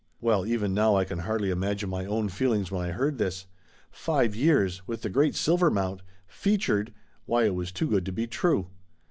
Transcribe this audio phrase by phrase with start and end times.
[0.19, 3.45] Well, even now I can hardly imagine my own feel ings when I heard this.
[3.91, 4.81] Five years!
[4.87, 6.01] With the great Silvermount!
[6.25, 6.91] Featured!
[7.27, 8.69] Why, it was too good to be true!